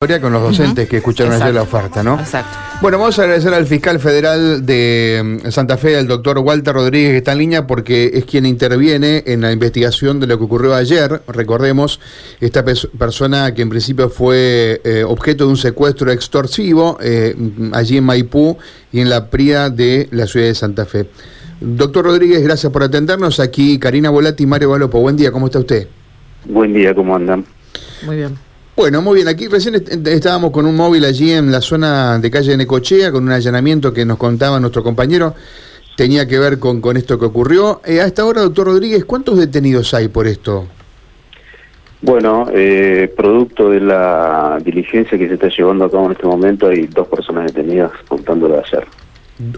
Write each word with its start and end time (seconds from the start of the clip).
con 0.00 0.32
los 0.32 0.40
docentes 0.40 0.88
que 0.88 0.96
escucharon 0.96 1.34
ayer 1.34 1.52
la 1.52 1.60
oferta, 1.60 2.02
¿no? 2.02 2.18
Exacto. 2.18 2.56
Bueno, 2.80 2.98
vamos 2.98 3.18
a 3.18 3.22
agradecer 3.24 3.52
al 3.52 3.66
fiscal 3.66 4.00
federal 4.00 4.64
de 4.64 5.40
mm, 5.44 5.50
Santa 5.50 5.76
Fe, 5.76 5.98
el 5.98 6.08
doctor 6.08 6.38
Walter 6.38 6.72
Rodríguez, 6.72 7.10
que 7.10 7.16
está 7.18 7.32
en 7.32 7.38
línea 7.38 7.66
porque 7.66 8.10
es 8.14 8.24
quien 8.24 8.46
interviene 8.46 9.22
en 9.26 9.42
la 9.42 9.52
investigación 9.52 10.18
de 10.18 10.26
lo 10.26 10.38
que 10.38 10.44
ocurrió 10.44 10.74
ayer. 10.74 11.20
Recordemos, 11.28 12.00
esta 12.40 12.64
persona 12.64 13.52
que 13.52 13.60
en 13.60 13.68
principio 13.68 14.08
fue 14.08 14.80
eh, 14.84 15.04
objeto 15.06 15.44
de 15.44 15.50
un 15.50 15.58
secuestro 15.58 16.10
extorsivo 16.10 16.96
eh, 17.02 17.36
allí 17.74 17.98
en 17.98 18.04
Maipú 18.04 18.56
y 18.92 19.00
en 19.00 19.10
la 19.10 19.28
PRIA 19.28 19.68
de 19.68 20.08
la 20.12 20.26
ciudad 20.26 20.46
de 20.46 20.54
Santa 20.54 20.86
Fe. 20.86 21.10
Doctor 21.60 22.06
Rodríguez, 22.06 22.42
gracias 22.42 22.72
por 22.72 22.82
atendernos. 22.82 23.38
Aquí 23.38 23.78
Karina 23.78 24.08
Volati 24.08 24.44
y 24.44 24.46
Mario 24.46 24.70
Galopo. 24.70 24.98
Buen 24.98 25.18
día, 25.18 25.30
¿cómo 25.30 25.44
está 25.44 25.58
usted? 25.58 25.88
Buen 26.46 26.72
día, 26.72 26.94
¿cómo 26.94 27.14
andan? 27.14 27.44
Muy 28.06 28.16
bien. 28.16 28.49
Bueno, 28.80 29.02
muy 29.02 29.16
bien. 29.16 29.28
Aquí 29.28 29.46
recién 29.46 29.74
estábamos 30.06 30.52
con 30.52 30.64
un 30.64 30.74
móvil 30.74 31.04
allí 31.04 31.32
en 31.32 31.52
la 31.52 31.60
zona 31.60 32.18
de 32.18 32.30
calle 32.30 32.52
de 32.52 32.56
Necochea, 32.56 33.12
con 33.12 33.24
un 33.24 33.30
allanamiento 33.30 33.92
que 33.92 34.06
nos 34.06 34.16
contaba 34.16 34.58
nuestro 34.58 34.82
compañero. 34.82 35.34
Tenía 35.98 36.26
que 36.26 36.38
ver 36.38 36.58
con, 36.58 36.80
con 36.80 36.96
esto 36.96 37.18
que 37.18 37.26
ocurrió. 37.26 37.82
Eh, 37.84 38.00
a 38.00 38.06
esta 38.06 38.24
hora, 38.24 38.40
doctor 38.40 38.68
Rodríguez, 38.68 39.04
¿cuántos 39.04 39.36
detenidos 39.36 39.92
hay 39.92 40.08
por 40.08 40.26
esto? 40.26 40.66
Bueno, 42.00 42.46
eh, 42.54 43.12
producto 43.14 43.68
de 43.68 43.80
la 43.80 44.58
diligencia 44.64 45.18
que 45.18 45.28
se 45.28 45.34
está 45.34 45.48
llevando 45.48 45.84
a 45.84 45.90
cabo 45.90 46.06
en 46.06 46.12
este 46.12 46.26
momento, 46.26 46.68
hay 46.68 46.86
dos 46.86 47.06
personas 47.06 47.52
detenidas 47.52 47.92
contando 48.08 48.48
de 48.48 48.60
ayer. 48.60 48.86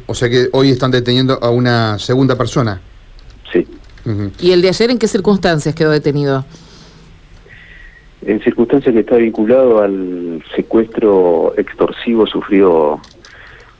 O 0.07 0.15
sea 0.15 0.29
que 0.29 0.48
hoy 0.51 0.70
están 0.70 0.91
deteniendo 0.91 1.38
a 1.41 1.51
una 1.51 1.96
segunda 2.01 2.37
persona. 2.37 2.80
Sí. 3.52 3.68
¿Y 4.41 4.51
el 4.51 4.62
de 4.62 4.68
ayer 4.70 4.91
en 4.91 4.98
qué 4.98 5.07
circunstancias 5.07 5.77
quedó 5.77 5.93
detenido? 5.93 6.45
En 8.24 8.40
circunstancias 8.40 8.92
que 8.92 9.00
está 9.00 9.16
vinculado 9.16 9.82
al 9.82 10.42
secuestro 10.54 11.54
extorsivo 11.56 12.26
sufrido 12.26 13.00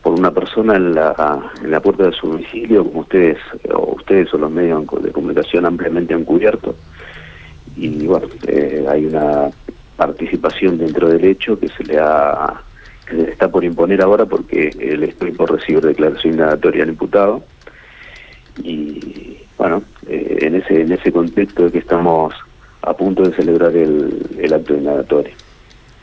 por 0.03 0.19
una 0.19 0.33
persona 0.33 0.77
en 0.77 0.95
la, 0.95 1.53
en 1.63 1.71
la 1.71 1.81
puerta 1.81 2.05
de 2.05 2.13
su 2.13 2.27
domicilio, 2.27 2.85
como 2.85 3.01
ustedes 3.01 3.39
o 3.73 3.95
ustedes 3.95 4.35
o 4.35 4.39
los 4.39 4.51
medios 4.51 4.85
de 5.01 5.13
comunicación 5.13 5.65
ampliamente 5.65 6.13
han 6.13 6.25
cubierto. 6.25 6.75
Y 7.77 8.07
bueno, 8.07 8.27
eh, 8.49 8.85
hay 8.89 9.07
una 9.07 9.51
participación 9.97 10.79
dentro 10.79 11.09
del 11.09 11.25
hecho 11.25 11.59
que 11.59 11.69
se 11.69 11.85
le 11.85 11.99
ha 12.01 12.61
que 13.07 13.17
se 13.17 13.31
está 13.31 13.49
por 13.49 13.65
imponer 13.65 14.03
ahora 14.03 14.27
porque 14.27 14.71
él 14.79 15.03
estoy 15.05 15.33
por 15.33 15.53
recibir 15.53 15.83
declaración 15.83 16.35
indagatoria 16.35 16.83
al 16.83 16.91
imputado. 16.91 17.45
Y 18.63 19.39
bueno, 19.57 19.83
eh, 20.09 20.39
en 20.41 20.57
ese 20.57 20.83
en 20.83 20.93
ese 20.93 21.13
contexto 21.13 21.65
de 21.65 21.73
que 21.73 21.79
estamos 21.79 22.35
a 22.83 22.97
punto 22.97 23.23
de 23.23 23.35
celebrar 23.35 23.75
el, 23.77 24.27
el 24.39 24.53
acto 24.53 24.75
indagatorio. 24.75 25.33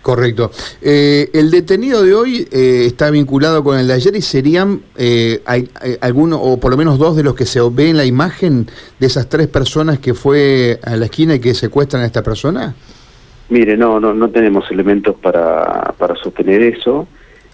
Correcto. 0.01 0.51
Eh, 0.81 1.29
el 1.33 1.51
detenido 1.51 2.03
de 2.03 2.13
hoy 2.13 2.47
eh, 2.51 2.85
está 2.85 3.11
vinculado 3.11 3.63
con 3.63 3.77
el 3.77 3.87
de 3.87 3.93
ayer 3.93 4.15
y 4.15 4.21
serían 4.21 4.81
eh, 4.97 5.41
hay, 5.45 5.69
algunos, 5.99 6.39
o 6.41 6.59
por 6.59 6.71
lo 6.71 6.77
menos 6.77 6.97
dos 6.97 7.17
de 7.17 7.23
los 7.23 7.35
que 7.35 7.45
se 7.45 7.59
ve 7.69 7.89
en 7.89 7.97
la 7.97 8.05
imagen 8.05 8.67
de 8.99 9.07
esas 9.07 9.27
tres 9.27 9.47
personas 9.47 9.99
que 9.99 10.13
fue 10.13 10.79
a 10.83 10.95
la 10.95 11.05
esquina 11.05 11.35
y 11.35 11.39
que 11.39 11.53
secuestran 11.53 12.03
a 12.03 12.05
esta 12.05 12.23
persona. 12.23 12.73
Mire, 13.49 13.75
no, 13.75 13.99
no, 13.99 14.13
no 14.13 14.29
tenemos 14.29 14.69
elementos 14.71 15.15
para, 15.15 15.93
para 15.97 16.15
sostener 16.15 16.61
eso. 16.61 17.07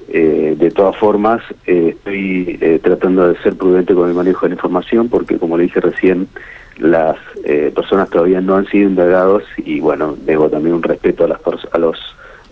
de 0.08 0.72
todas 0.76 0.95
formas, 0.98 1.42
estoy 1.66 2.60
tratando 2.84 3.30
de 3.30 3.42
ser 3.42 3.56
prudente 3.56 3.95
con 3.95 4.08
el 4.08 4.14
manejo 4.14 4.45
de 4.45 4.50
la 4.50 4.56
información 4.56 5.10
porque, 5.10 5.38
como 5.39 5.58
le 5.58 5.64
dije 5.64 5.80
recién, 5.80 6.28
las 6.78 7.18
eh, 7.44 7.72
personas 7.73 8.09
todavía 8.09 8.42
no 8.42 8.58
han 8.58 8.68
sido 8.68 8.90
indagados 8.90 9.44
y 9.58 9.80
bueno, 9.80 10.16
debo 10.26 10.50
también 10.50 10.76
un 10.76 10.84
respeto 10.84 11.26
a, 11.26 11.28
las, 11.28 11.40
a 11.72 11.78
los 11.78 11.98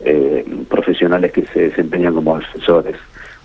eh, 0.05 0.45
profesionales 0.69 1.31
que 1.31 1.45
se 1.47 1.69
desempeñan 1.69 2.13
como 2.13 2.37
asesores 2.37 2.97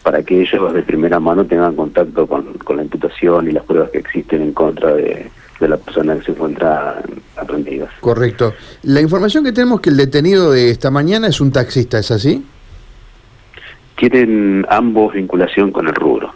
para 0.02 0.22
que 0.22 0.40
ellos 0.40 0.72
de 0.72 0.82
primera 0.82 1.20
mano 1.20 1.44
tengan 1.44 1.74
contacto 1.74 2.26
con, 2.26 2.54
con 2.54 2.76
la 2.76 2.82
imputación 2.82 3.48
y 3.48 3.52
las 3.52 3.64
pruebas 3.64 3.90
que 3.90 3.98
existen 3.98 4.42
en 4.42 4.52
contra 4.52 4.94
de, 4.94 5.30
de 5.60 5.68
la 5.68 5.76
persona 5.76 6.16
que 6.16 6.22
se 6.22 6.30
encuentra 6.32 7.02
aprendida. 7.36 7.88
Correcto. 8.00 8.54
La 8.84 9.00
información 9.00 9.44
que 9.44 9.52
tenemos 9.52 9.80
que 9.80 9.90
el 9.90 9.96
detenido 9.96 10.50
de 10.52 10.70
esta 10.70 10.90
mañana 10.90 11.26
es 11.28 11.40
un 11.40 11.52
taxista, 11.52 11.98
¿es 11.98 12.10
así? 12.10 12.44
Tienen 13.96 14.64
ambos 14.70 15.14
vinculación 15.14 15.72
con 15.72 15.88
el 15.88 15.94
rubro. 15.94 16.32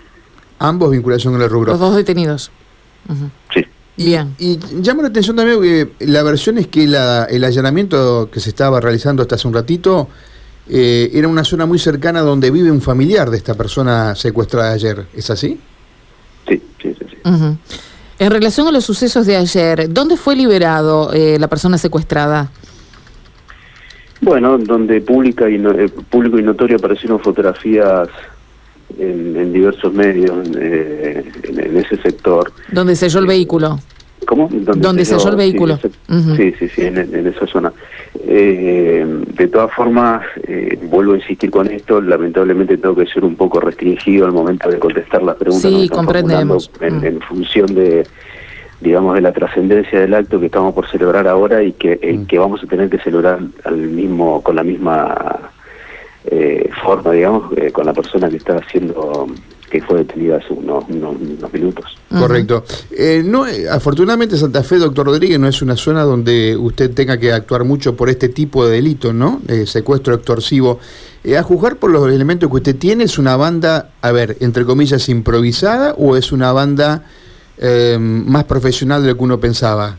Ambos 0.58 0.90
vinculación 0.90 1.34
con 1.34 1.42
el 1.42 1.48
rubro. 1.48 1.72
Los 1.72 1.80
dos 1.80 1.96
detenidos. 1.96 2.50
Sí. 3.08 3.14
Y, 3.96 4.14
y, 4.38 4.58
llama 4.80 5.02
la 5.02 5.08
atención 5.08 5.36
también 5.36 5.60
que 5.60 6.06
la 6.06 6.22
versión 6.22 6.58
es 6.58 6.66
que 6.66 6.86
la, 6.86 7.24
el 7.24 7.44
allanamiento 7.44 8.30
que 8.32 8.40
se 8.40 8.48
estaba 8.48 8.80
realizando 8.80 9.22
hasta 9.22 9.34
hace 9.34 9.46
un 9.46 9.54
ratito 9.54 10.08
eh, 10.68 11.10
era 11.12 11.28
una 11.28 11.44
zona 11.44 11.66
muy 11.66 11.78
cercana 11.78 12.20
donde 12.20 12.50
vive 12.50 12.70
un 12.70 12.80
familiar 12.80 13.30
de 13.30 13.36
esta 13.36 13.54
persona 13.54 14.14
secuestrada 14.14 14.72
ayer. 14.72 15.06
¿Es 15.14 15.28
así? 15.30 15.60
Sí, 16.48 16.62
sí, 16.80 16.94
sí. 16.98 17.16
En 18.18 18.30
relación 18.30 18.68
a 18.68 18.72
los 18.72 18.84
sucesos 18.84 19.26
de 19.26 19.36
ayer, 19.36 19.92
¿dónde 19.92 20.16
fue 20.16 20.36
liberado 20.36 21.12
eh, 21.12 21.38
la 21.38 21.48
persona 21.48 21.76
secuestrada? 21.76 22.50
Bueno, 24.20 24.56
donde 24.56 25.00
pública 25.00 25.50
y 25.50 25.58
no, 25.58 25.72
eh, 25.72 25.88
público 25.88 26.38
y 26.38 26.42
notorio 26.42 26.76
aparecieron 26.76 27.18
fotografías 27.18 28.08
en, 28.98 29.52
diversos 29.52 29.92
medios 29.92 30.48
eh, 30.56 31.24
en, 31.44 31.76
ese 31.76 31.96
sector. 31.96 32.52
¿Dónde 32.70 32.96
selló 32.96 33.20
el 33.20 33.26
vehículo? 33.26 33.78
¿Cómo? 34.26 34.48
¿Dónde 34.50 35.04
selló 35.04 35.30
el 35.30 35.36
vehículo? 35.36 35.78
Sí, 36.36 36.54
sí, 36.58 36.68
sí, 36.68 36.82
en, 36.82 37.26
esa 37.26 37.46
zona. 37.46 37.72
Eh, 38.26 39.04
de 39.34 39.48
todas 39.48 39.72
formas, 39.74 40.22
eh, 40.46 40.78
vuelvo 40.84 41.14
a 41.14 41.16
insistir 41.16 41.50
con 41.50 41.68
esto, 41.70 42.00
lamentablemente 42.00 42.76
tengo 42.76 42.94
que 42.94 43.06
ser 43.06 43.24
un 43.24 43.36
poco 43.36 43.60
restringido 43.60 44.26
al 44.26 44.32
momento 44.32 44.70
de 44.70 44.78
contestar 44.78 45.22
las 45.22 45.36
preguntas. 45.36 45.70
Sí, 45.70 45.88
comprendemos. 45.88 46.70
En, 46.80 47.04
en, 47.04 47.20
función 47.20 47.74
de 47.74 48.06
digamos 48.82 49.14
de 49.14 49.20
la 49.20 49.32
trascendencia 49.32 50.00
del 50.00 50.12
acto 50.12 50.40
que 50.40 50.46
estamos 50.46 50.74
por 50.74 50.88
celebrar 50.88 51.28
ahora 51.28 51.62
y 51.62 51.72
que, 51.72 52.24
que 52.28 52.38
vamos 52.38 52.62
a 52.62 52.66
tener 52.66 52.90
que 52.90 52.98
celebrar 52.98 53.38
al 53.64 53.76
mismo 53.76 54.42
con 54.42 54.56
la 54.56 54.64
misma 54.64 55.51
eh, 56.24 56.70
forma, 56.84 57.10
digamos, 57.10 57.52
eh, 57.56 57.72
con 57.72 57.84
la 57.84 57.92
persona 57.92 58.28
que 58.28 58.36
está 58.36 58.56
haciendo 58.56 59.26
que 59.68 59.80
fue 59.80 59.98
detenida 59.98 60.36
hace 60.36 60.52
unos, 60.52 60.86
minutos. 60.88 61.96
Correcto. 62.10 62.62
Eh, 62.90 63.22
no, 63.24 63.46
afortunadamente 63.70 64.36
Santa 64.36 64.62
Fe, 64.62 64.76
doctor 64.76 65.06
Rodríguez, 65.06 65.40
no 65.40 65.48
es 65.48 65.62
una 65.62 65.76
zona 65.76 66.02
donde 66.02 66.54
usted 66.58 66.92
tenga 66.92 67.16
que 67.16 67.32
actuar 67.32 67.64
mucho 67.64 67.96
por 67.96 68.10
este 68.10 68.28
tipo 68.28 68.66
de 68.66 68.72
delito, 68.72 69.14
¿no? 69.14 69.40
secuestro 69.64 70.14
extorsivo. 70.14 70.78
a 71.36 71.42
juzgar 71.42 71.76
por 71.76 71.90
los 71.90 72.06
elementos 72.12 72.50
que 72.50 72.56
usted 72.56 72.76
tiene, 72.76 73.04
¿es 73.04 73.18
una 73.18 73.36
banda, 73.36 73.92
a 74.02 74.12
ver, 74.12 74.36
entre 74.40 74.66
comillas, 74.66 75.08
improvisada 75.08 75.94
o 75.94 76.16
es 76.16 76.32
una 76.32 76.52
banda 76.52 77.06
más 77.98 78.44
profesional 78.44 79.00
de 79.00 79.08
lo 79.08 79.16
que 79.16 79.24
uno 79.24 79.40
pensaba? 79.40 79.96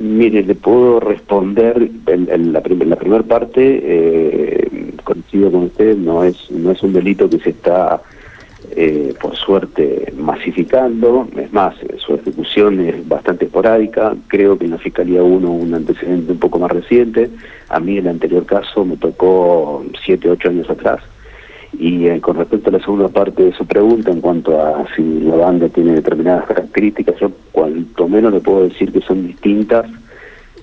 Mire, 0.00 0.44
le 0.44 0.54
puedo 0.54 1.00
responder 1.00 1.90
en, 2.06 2.52
la, 2.52 2.60
primera 2.60 3.22
parte, 3.24 3.80
eh, 3.82 4.92
coincido 5.02 5.50
con 5.50 5.64
usted, 5.64 5.96
no 5.96 6.22
es, 6.22 6.50
no 6.52 6.70
es 6.70 6.80
un 6.84 6.92
delito 6.92 7.28
que 7.28 7.40
se 7.40 7.50
está, 7.50 8.00
eh, 8.76 9.12
por 9.20 9.34
suerte, 9.34 10.12
masificando, 10.16 11.26
es 11.36 11.52
más, 11.52 11.74
su 11.96 12.14
ejecución 12.14 12.78
es 12.78 13.08
bastante 13.08 13.46
esporádica, 13.46 14.14
creo 14.28 14.56
que 14.56 14.66
en 14.66 14.70
la 14.72 14.78
Fiscalía 14.78 15.24
1 15.24 15.50
un 15.50 15.74
antecedente 15.74 16.30
un 16.30 16.38
poco 16.38 16.60
más 16.60 16.70
reciente, 16.70 17.28
a 17.68 17.80
mí 17.80 17.98
el 17.98 18.06
anterior 18.06 18.46
caso 18.46 18.84
me 18.84 18.96
tocó 18.96 19.84
7, 20.04 20.30
8 20.30 20.48
años 20.48 20.70
atrás, 20.70 21.00
y 21.72 22.06
eh, 22.06 22.20
con 22.20 22.36
respecto 22.36 22.70
a 22.70 22.72
la 22.72 22.80
segunda 22.80 23.08
parte 23.08 23.44
de 23.44 23.52
su 23.52 23.66
pregunta, 23.66 24.10
en 24.10 24.20
cuanto 24.20 24.60
a 24.60 24.86
si 24.96 25.02
la 25.20 25.36
banda 25.36 25.68
tiene 25.68 25.94
determinadas 25.94 26.46
características, 26.46 27.16
yo 27.20 27.30
cuanto 27.52 28.08
menos 28.08 28.32
le 28.32 28.40
puedo 28.40 28.68
decir 28.68 28.90
que 28.92 29.00
son 29.00 29.26
distintas 29.26 29.86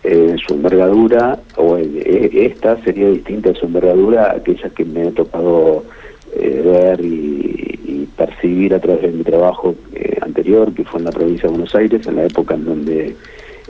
eh, 0.03 0.27
en 0.31 0.37
su 0.39 0.55
envergadura, 0.55 1.39
o 1.57 1.77
eh, 1.77 2.29
esta 2.33 2.81
sería 2.83 3.09
distinta 3.09 3.49
en 3.49 3.55
su 3.55 3.65
envergadura 3.65 4.31
a 4.31 4.37
aquellas 4.37 4.71
que 4.73 4.85
me 4.85 5.07
ha 5.07 5.11
tocado 5.11 5.83
ver 6.37 6.99
y, 7.03 8.07
percibir 8.17 8.73
a 8.73 8.79
través 8.79 9.01
de 9.01 9.11
mi 9.11 9.23
trabajo 9.23 9.75
anterior, 10.21 10.73
que 10.73 10.85
fue 10.85 10.99
en 10.99 11.05
la 11.05 11.11
provincia 11.11 11.43
de 11.43 11.49
Buenos 11.49 11.75
Aires, 11.75 12.07
en 12.07 12.15
la 12.15 12.25
época 12.25 12.55
en 12.55 12.65
donde 12.65 13.15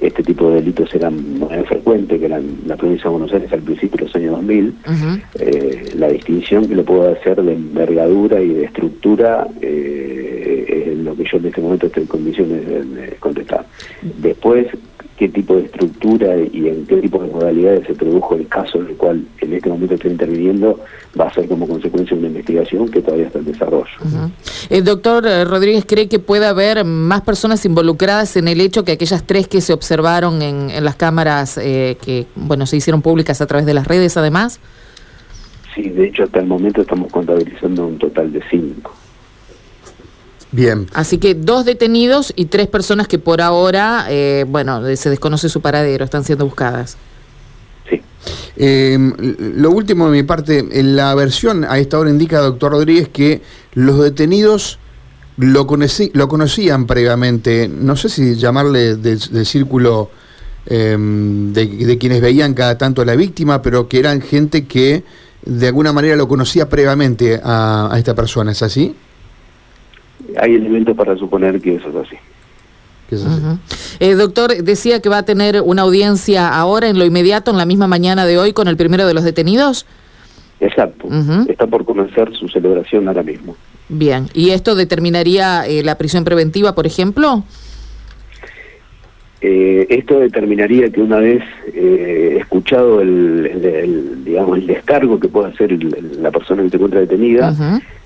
este 0.01 0.23
tipo 0.23 0.49
de 0.49 0.55
delitos 0.55 0.93
eran 0.93 1.39
muy 1.39 1.63
frecuentes, 1.65 2.19
que 2.19 2.25
eran 2.25 2.43
la 2.65 2.75
provincia 2.75 3.05
de 3.05 3.09
Buenos 3.09 3.33
Aires 3.33 3.51
al 3.53 3.61
principio 3.61 3.97
de 3.97 4.03
los 4.05 4.15
años 4.15 4.31
2000, 4.31 4.75
eh, 5.39 5.93
la 5.95 6.09
distinción 6.09 6.67
que 6.67 6.75
le 6.75 6.83
puedo 6.83 7.11
hacer 7.11 7.41
de 7.41 7.53
envergadura 7.53 8.41
y 8.41 8.49
de 8.49 8.65
estructura 8.65 9.47
eh, 9.61 10.85
es 10.87 10.97
lo 10.97 11.15
que 11.15 11.23
yo 11.23 11.37
en 11.37 11.45
este 11.45 11.61
momento 11.61 11.87
estoy 11.87 12.03
en 12.03 12.07
condiciones 12.07 12.67
de, 12.67 13.15
contestar. 13.19 13.65
Después, 14.21 14.67
qué 15.17 15.29
tipo 15.29 15.55
de 15.55 15.63
estructura 15.65 16.35
y 16.37 16.67
en 16.67 16.85
qué 16.85 16.97
tipo 16.97 17.23
de 17.23 17.31
modalidades 17.31 17.87
se 17.87 17.93
produjo 17.93 18.35
el 18.35 18.47
caso 18.47 18.79
en 18.79 18.87
el 18.87 18.95
cual 18.97 19.25
en 19.39 19.53
este 19.53 19.69
momento 19.69 19.93
está 19.93 20.09
interviniendo, 20.09 20.81
va 21.19 21.27
a 21.27 21.33
ser 21.33 21.47
como 21.47 21.67
consecuencia 21.67 22.15
de 22.15 22.19
una 22.19 22.27
investigación 22.27 22.89
que 22.89 23.01
todavía 23.01 23.27
está 23.27 23.39
en 23.39 23.45
desarrollo. 23.45 23.91
El 24.69 24.83
doctor 24.83 25.25
eh, 25.25 25.45
Rodríguez 25.45 25.85
cree 25.87 26.09
que 26.09 26.19
puede 26.19 26.45
haber 26.45 26.83
más 26.83 27.21
personas 27.21 27.65
involucradas 27.65 28.35
en 28.35 28.49
el 28.49 28.59
hecho 28.59 28.83
que 28.83 28.91
aquellas 28.91 29.23
tres 29.23 29.47
que 29.47 29.61
se 29.61 29.71
observaron 29.71 30.41
en, 30.41 30.69
en 30.69 30.83
las 30.83 30.95
cámaras 30.95 31.57
eh, 31.57 31.97
que 32.03 32.25
bueno 32.35 32.65
se 32.65 32.75
hicieron 32.75 33.01
públicas 33.01 33.39
a 33.39 33.45
través 33.45 33.65
de 33.65 33.73
las 33.73 33.87
redes 33.87 34.17
además. 34.17 34.59
Sí, 35.73 35.89
de 35.89 36.07
hecho 36.07 36.23
hasta 36.23 36.39
el 36.39 36.47
momento 36.47 36.81
estamos 36.81 37.11
contabilizando 37.11 37.87
un 37.87 37.97
total 37.97 38.33
de 38.33 38.41
cinco. 38.49 38.93
Bien. 40.55 40.87
Así 40.93 41.17
que 41.17 41.35
dos 41.35 41.65
detenidos 41.65 42.31
y 42.37 42.45
tres 42.45 42.67
personas 42.67 43.09
que 43.09 43.19
por 43.19 43.41
ahora, 43.41 44.05
eh, 44.09 44.45
bueno, 44.47 44.81
se 44.95 45.09
desconoce 45.09 45.49
su 45.49 45.59
paradero, 45.59 46.05
están 46.05 46.23
siendo 46.23 46.45
buscadas. 46.45 46.95
Sí. 47.89 48.01
Eh, 48.55 48.97
lo 49.57 49.71
último 49.71 50.05
de 50.05 50.11
mi 50.13 50.23
parte, 50.23 50.65
en 50.71 50.95
la 50.95 51.13
versión 51.13 51.65
a 51.65 51.77
esta 51.77 51.99
hora 51.99 52.09
indica, 52.09 52.39
doctor 52.39 52.71
Rodríguez, 52.71 53.09
que 53.09 53.41
los 53.73 53.99
detenidos 53.99 54.79
lo, 55.35 55.67
conocí, 55.67 56.09
lo 56.13 56.29
conocían 56.29 56.87
previamente, 56.87 57.67
no 57.67 57.97
sé 57.97 58.07
si 58.07 58.35
llamarle 58.35 58.95
del 58.95 59.19
de 59.19 59.43
círculo 59.43 60.09
eh, 60.67 60.95
de, 60.97 61.65
de 61.65 61.97
quienes 61.97 62.21
veían 62.21 62.53
cada 62.53 62.77
tanto 62.77 63.01
a 63.01 63.05
la 63.05 63.17
víctima, 63.17 63.61
pero 63.61 63.89
que 63.89 63.99
eran 63.99 64.21
gente 64.21 64.65
que 64.65 65.03
de 65.43 65.67
alguna 65.67 65.91
manera 65.91 66.15
lo 66.15 66.29
conocía 66.29 66.69
previamente 66.69 67.41
a, 67.43 67.89
a 67.91 67.99
esta 67.99 68.15
persona, 68.15 68.53
¿es 68.53 68.63
así? 68.63 68.95
Hay 70.39 70.55
elementos 70.55 70.95
para 70.95 71.15
suponer 71.17 71.59
que 71.61 71.75
eso 71.75 71.89
es 71.89 71.95
así. 72.07 72.15
Es. 73.11 73.23
Eh, 73.99 74.13
doctor, 74.15 74.55
decía 74.63 74.99
que 75.01 75.09
va 75.09 75.19
a 75.19 75.23
tener 75.23 75.61
una 75.61 75.83
audiencia 75.83 76.47
ahora, 76.49 76.89
en 76.89 76.97
lo 76.97 77.05
inmediato, 77.05 77.51
en 77.51 77.57
la 77.57 77.65
misma 77.65 77.87
mañana 77.87 78.25
de 78.25 78.37
hoy, 78.37 78.51
con 78.51 78.67
el 78.67 78.77
primero 78.77 79.05
de 79.05 79.13
los 79.13 79.23
detenidos. 79.23 79.85
Exacto. 80.59 81.07
Está 81.47 81.67
por 81.67 81.85
comenzar 81.85 82.33
su 82.33 82.47
celebración 82.47 83.07
ahora 83.07 83.21
mismo. 83.23 83.55
Bien, 83.89 84.27
¿y 84.33 84.49
esto 84.49 84.73
determinaría 84.73 85.67
eh, 85.67 85.83
la 85.83 85.95
prisión 85.97 86.23
preventiva, 86.23 86.73
por 86.73 86.87
ejemplo? 86.87 87.43
Eh, 89.41 89.85
esto 89.89 90.19
determinaría 90.19 90.89
que 90.89 91.01
una 91.01 91.17
vez 91.19 91.43
eh, 91.73 92.37
escuchado 92.39 93.01
el, 93.01 93.45
el- 93.51 93.65
el, 93.65 94.25
digamos 94.25 94.57
el 94.57 94.65
descargo 94.65 95.19
que 95.19 95.27
pueda 95.27 95.49
hacer 95.49 95.71
el- 95.73 95.93
el- 95.93 96.23
la 96.23 96.31
persona 96.31 96.63
que 96.63 96.69
se 96.71 96.75
encuentra 96.77 97.01
detenida. 97.01 97.49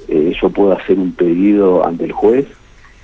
Eh, 0.09 0.33
yo 0.41 0.49
puedo 0.49 0.73
hacer 0.73 0.97
un 0.97 1.13
pedido 1.13 1.85
ante 1.85 2.05
el 2.05 2.11
juez 2.11 2.47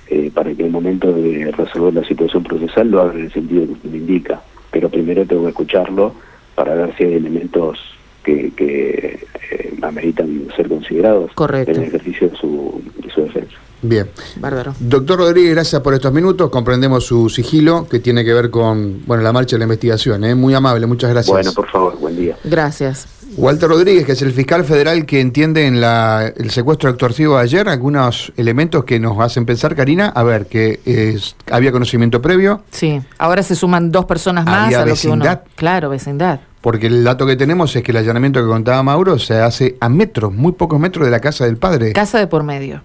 eh, 0.08 0.30
para 0.34 0.52
que 0.54 0.60
en 0.60 0.66
el 0.66 0.72
momento 0.72 1.12
de 1.12 1.52
resolver 1.56 1.94
la 1.94 2.04
situación 2.06 2.42
procesal 2.42 2.90
lo 2.90 3.00
haga 3.00 3.14
en 3.14 3.26
el 3.26 3.32
sentido 3.32 3.66
que 3.66 3.72
usted 3.72 3.90
me 3.90 3.98
indica. 3.98 4.42
Pero 4.70 4.88
primero 4.88 5.24
tengo 5.24 5.42
que 5.42 5.50
escucharlo 5.50 6.14
para 6.54 6.74
ver 6.74 6.94
si 6.96 7.04
hay 7.04 7.14
elementos 7.14 7.78
que, 8.24 8.52
que 8.56 9.26
eh, 9.50 9.76
ameritan 9.82 10.48
ser 10.56 10.68
considerados 10.68 11.30
Correcto. 11.34 11.72
en 11.72 11.82
el 11.82 11.88
ejercicio 11.88 12.28
de 12.28 12.36
su, 12.36 12.82
de 13.02 13.10
su 13.10 13.22
defensa. 13.22 13.56
Bien. 13.82 14.08
Bárbaro. 14.36 14.74
Doctor 14.80 15.18
Rodríguez, 15.18 15.52
gracias 15.52 15.80
por 15.82 15.94
estos 15.94 16.12
minutos. 16.12 16.50
Comprendemos 16.50 17.04
su 17.04 17.28
sigilo 17.28 17.86
que 17.88 18.00
tiene 18.00 18.24
que 18.24 18.32
ver 18.32 18.50
con 18.50 19.02
bueno 19.06 19.22
la 19.22 19.32
marcha 19.32 19.56
de 19.56 19.58
la 19.58 19.64
investigación. 19.64 20.24
¿eh? 20.24 20.34
Muy 20.34 20.54
amable, 20.54 20.86
muchas 20.86 21.10
gracias. 21.10 21.32
Bueno, 21.32 21.52
por 21.52 21.68
favor, 21.68 21.98
buen 21.98 22.16
día. 22.16 22.36
Gracias. 22.44 23.15
Walter 23.36 23.68
Rodríguez, 23.68 24.06
que 24.06 24.12
es 24.12 24.22
el 24.22 24.32
fiscal 24.32 24.64
federal 24.64 25.04
que 25.04 25.20
entiende 25.20 25.66
en 25.66 25.80
la, 25.80 26.32
el 26.36 26.50
secuestro 26.50 26.88
extorsivo 26.88 27.36
de 27.36 27.42
ayer, 27.42 27.68
algunos 27.68 28.32
elementos 28.36 28.84
que 28.84 28.98
nos 28.98 29.18
hacen 29.20 29.44
pensar, 29.44 29.74
Karina, 29.74 30.08
a 30.08 30.22
ver, 30.22 30.46
que 30.46 30.80
es- 30.86 31.36
había 31.50 31.70
conocimiento 31.70 32.22
previo, 32.22 32.62
Sí, 32.70 33.00
ahora 33.18 33.42
se 33.42 33.54
suman 33.54 33.92
dos 33.92 34.06
personas 34.06 34.44
más 34.46 34.64
Había 34.66 34.78
a 34.82 34.86
lo 34.86 34.94
que 34.94 35.08
uno... 35.08 35.40
Claro, 35.54 35.90
vecindad. 35.90 36.40
porque 36.62 36.86
el 36.86 37.04
dato 37.04 37.26
que 37.26 37.36
tenemos 37.36 37.76
es 37.76 37.82
que 37.82 37.90
el 37.92 37.98
allanamiento 37.98 38.40
que 38.40 38.46
contaba 38.48 38.82
Mauro 38.82 39.18
se 39.18 39.34
hace 39.34 39.76
a 39.80 39.88
metros, 39.88 40.32
muy 40.32 40.52
pocos 40.52 40.80
metros 40.80 41.04
de 41.04 41.10
la 41.10 41.20
casa 41.20 41.44
del 41.44 41.58
padre. 41.58 41.92
Casa 41.92 42.18
de 42.18 42.26
por 42.26 42.42
medio. 42.42 42.82